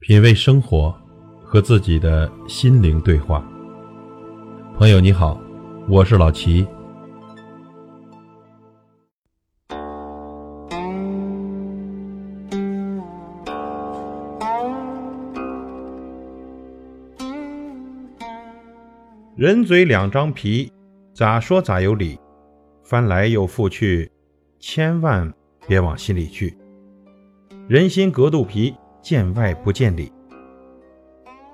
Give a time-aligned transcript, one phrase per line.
[0.00, 0.94] 品味生活，
[1.42, 3.44] 和自己的心灵对话。
[4.76, 5.40] 朋友你好，
[5.88, 6.64] 我是老齐。
[19.34, 20.72] 人嘴两张皮，
[21.12, 22.16] 咋说咋有理。
[22.84, 24.08] 翻来又覆去，
[24.60, 25.34] 千万
[25.66, 26.56] 别往心里去。
[27.66, 28.72] 人心隔肚皮。
[29.00, 30.12] 见外不见里，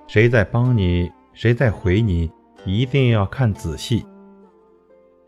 [0.06, 2.30] 谁在帮你，谁在回你，
[2.64, 4.04] 一定要看仔细。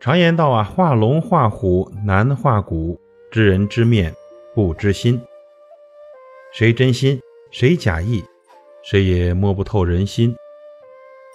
[0.01, 2.99] 常言道啊，画龙画虎难画骨，
[3.31, 4.15] 知人知面
[4.55, 5.21] 不知心。
[6.53, 8.25] 谁真心，谁假意，
[8.83, 10.35] 谁也摸不透人心。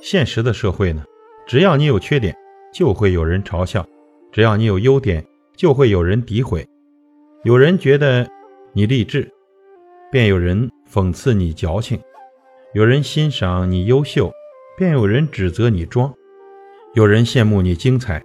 [0.02, 1.04] 现实的社会呢，
[1.46, 2.36] 只要你有缺点，
[2.74, 3.84] 就会有人嘲笑；
[4.32, 6.68] 只要你有优点，就会有人诋毁。
[7.44, 8.28] 有人觉得
[8.74, 9.32] 你励志。
[10.12, 11.98] 便有人讽刺你矫情，
[12.74, 14.30] 有人欣赏你优秀，
[14.78, 16.12] 便有人指责你装；
[16.94, 18.22] 有人羡慕你精彩，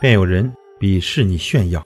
[0.00, 1.82] 便有人鄙视你炫耀；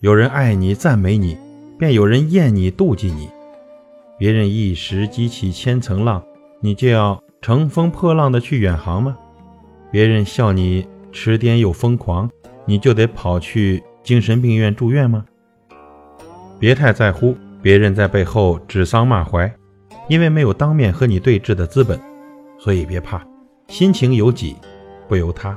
[0.00, 1.38] 有人爱你赞美你，
[1.78, 3.30] 便有人厌你妒忌你。
[4.18, 6.20] 别人一时激起千层浪，
[6.60, 9.16] 你就要乘风破浪的去远航吗？
[9.92, 12.28] 别人笑你痴癫又疯狂，
[12.64, 15.24] 你就得跑去精神病院住院吗？
[16.58, 17.36] 别太在乎。
[17.62, 19.54] 别人在背后指桑骂槐，
[20.08, 21.98] 因为没有当面和你对峙的资本，
[22.58, 23.24] 所以别怕，
[23.68, 24.56] 心情由己
[25.08, 25.54] 不由他。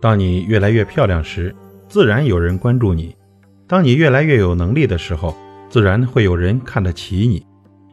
[0.00, 1.54] 当你越来越漂亮时，
[1.86, 3.14] 自然有人关注你；
[3.68, 5.36] 当你越来越有能力的时候，
[5.68, 7.44] 自然会有人看得起你；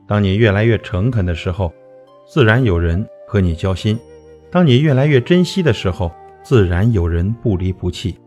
[0.08, 1.74] 当你越来越诚恳的时候，
[2.26, 3.98] 自然有人和你交心；
[4.50, 6.10] 当你越来越珍惜的时候，
[6.42, 8.18] 自然有人不离不弃。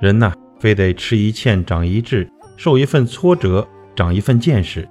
[0.00, 3.64] 人呐，非得吃一堑长一智，受一份挫折。
[3.96, 4.86] 长一份见识，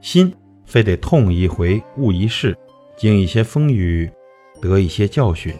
[0.00, 0.30] 心
[0.66, 2.54] 非得痛一回，悟一世，
[2.96, 4.10] 经一些风雨，
[4.60, 5.54] 得一些教训。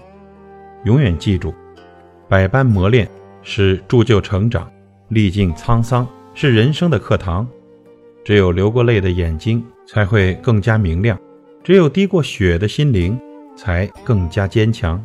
[0.84, 1.54] 永远记住，
[2.28, 3.08] 百般磨练
[3.42, 4.70] 是铸就成长，
[5.08, 7.48] 历尽沧桑是人生的课堂。
[8.24, 11.18] 只有流过泪的眼睛才会更加明亮，
[11.62, 13.18] 只有滴过血的心灵
[13.56, 15.02] 才更加坚强。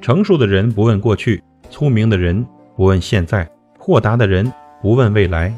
[0.00, 5.52] 成熟的人不问过去，聪明的人不问现在，豁达的人不问未来。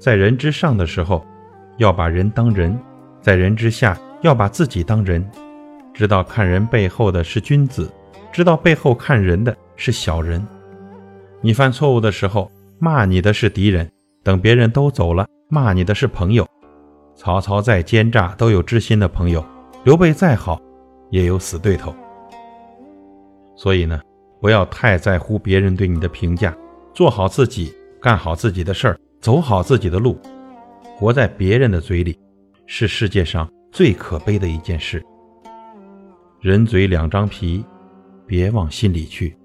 [0.00, 1.22] 在人之上的时候，
[1.76, 2.72] 要把人当人；
[3.20, 5.22] 在人之下，要把自己当人。
[5.92, 7.92] 知道看人背后的是君子，
[8.32, 10.42] 知道背后看人的是小人。
[11.42, 13.86] 你犯错误的时候，骂你的是敌人；
[14.24, 16.48] 等别人都走了，骂你的是朋友。
[17.14, 19.42] 曹操再奸诈，都有知心的朋友；
[19.84, 20.58] 刘备再好，
[21.10, 21.94] 也有死对头。
[23.54, 24.00] 所以呢，
[24.40, 26.56] 不要太在乎别人对你的评价，
[26.94, 28.98] 做好自己，干好自己的事儿。
[29.20, 30.18] 走好自己的路，
[30.96, 32.18] 活在别人的嘴里，
[32.64, 35.04] 是世界上最可悲的一件事。
[36.40, 37.62] 人嘴两张皮，
[38.26, 39.36] 别往心里去。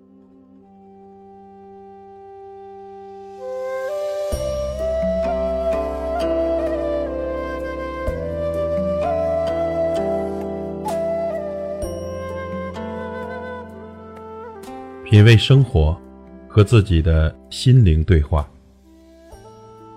[15.03, 15.99] 品味生活，
[16.47, 18.49] 和自己的心灵对话。